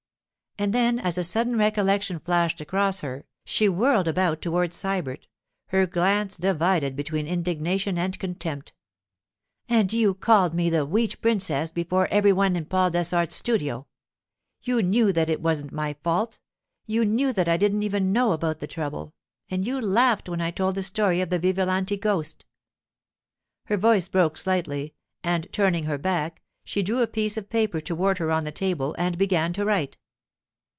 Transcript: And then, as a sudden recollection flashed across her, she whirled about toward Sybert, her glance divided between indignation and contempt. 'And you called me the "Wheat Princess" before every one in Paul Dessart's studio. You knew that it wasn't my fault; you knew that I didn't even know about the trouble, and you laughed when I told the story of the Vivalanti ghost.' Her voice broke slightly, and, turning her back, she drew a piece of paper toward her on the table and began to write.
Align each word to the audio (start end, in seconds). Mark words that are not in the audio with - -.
And 0.59 0.73
then, 0.75 0.99
as 0.99 1.17
a 1.17 1.23
sudden 1.23 1.55
recollection 1.57 2.19
flashed 2.19 2.59
across 2.59 2.99
her, 2.99 3.25
she 3.45 3.67
whirled 3.69 4.07
about 4.07 4.41
toward 4.41 4.73
Sybert, 4.73 5.25
her 5.67 5.87
glance 5.87 6.35
divided 6.35 6.95
between 6.95 7.25
indignation 7.25 7.97
and 7.97 8.19
contempt. 8.19 8.73
'And 9.69 9.91
you 9.91 10.13
called 10.13 10.53
me 10.53 10.69
the 10.69 10.85
"Wheat 10.85 11.19
Princess" 11.21 11.71
before 11.71 12.07
every 12.11 12.33
one 12.33 12.57
in 12.57 12.65
Paul 12.65 12.91
Dessart's 12.91 13.33
studio. 13.33 13.87
You 14.61 14.83
knew 14.83 15.13
that 15.13 15.29
it 15.29 15.41
wasn't 15.41 15.71
my 15.71 15.95
fault; 16.03 16.37
you 16.85 17.05
knew 17.05 17.31
that 17.31 17.47
I 17.47 17.55
didn't 17.57 17.83
even 17.83 18.11
know 18.11 18.33
about 18.33 18.59
the 18.59 18.67
trouble, 18.67 19.15
and 19.49 19.65
you 19.65 19.79
laughed 19.81 20.27
when 20.27 20.41
I 20.41 20.51
told 20.51 20.75
the 20.75 20.83
story 20.83 21.21
of 21.21 21.29
the 21.29 21.39
Vivalanti 21.39 21.97
ghost.' 21.99 22.45
Her 23.65 23.77
voice 23.77 24.09
broke 24.09 24.37
slightly, 24.37 24.93
and, 25.23 25.47
turning 25.53 25.85
her 25.85 25.97
back, 25.97 26.43
she 26.65 26.83
drew 26.83 27.01
a 27.01 27.07
piece 27.07 27.37
of 27.37 27.49
paper 27.49 27.79
toward 27.79 28.17
her 28.17 28.31
on 28.31 28.43
the 28.43 28.51
table 28.51 28.93
and 28.99 29.17
began 29.17 29.53
to 29.53 29.65
write. 29.65 29.97